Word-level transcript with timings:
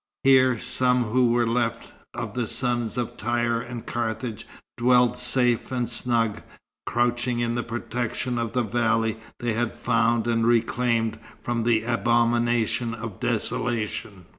Here, 0.23 0.57
some 0.57 1.03
who 1.03 1.29
were 1.29 1.45
left 1.45 1.93
of 2.15 2.33
the 2.33 2.47
sons 2.47 2.97
of 2.97 3.17
Tyre 3.17 3.61
and 3.61 3.85
Carthage 3.85 4.47
dwelt 4.75 5.15
safe 5.15 5.71
and 5.71 5.87
snug, 5.87 6.41
crouching 6.87 7.39
in 7.39 7.53
the 7.53 7.61
protection 7.61 8.39
of 8.39 8.53
the 8.53 8.63
valley 8.63 9.19
they 9.41 9.53
had 9.53 9.71
found 9.71 10.25
and 10.25 10.47
reclaimed 10.47 11.19
from 11.39 11.61
the 11.61 11.83
abomination 11.83 12.95
of 12.95 13.19
desolation. 13.19 14.25